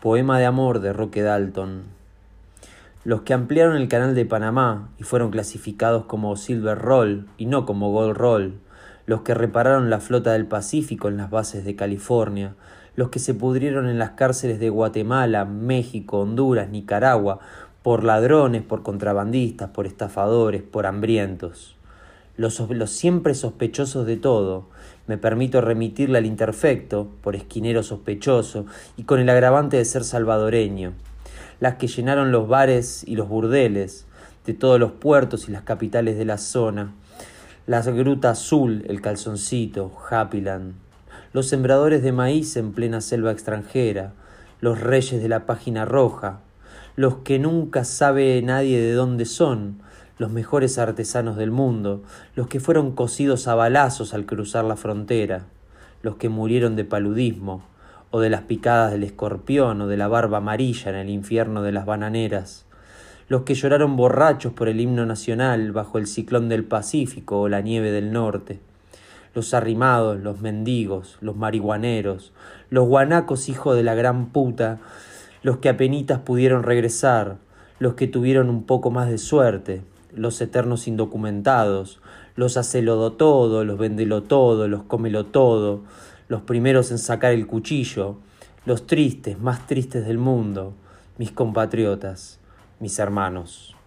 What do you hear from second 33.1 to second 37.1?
los burdeles de todos los puertos y las capitales de la zona.